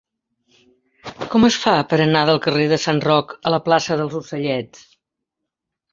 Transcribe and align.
Com 1.33 1.45
es 1.49 1.57
fa 1.65 1.75
per 1.91 2.01
anar 2.07 2.23
del 2.29 2.41
carrer 2.47 2.65
de 2.73 2.81
Sant 2.87 3.05
Roc 3.07 3.37
a 3.51 3.55
la 3.57 3.63
plaça 3.69 3.99
dels 4.01 4.17
Ocellets? 4.25 4.83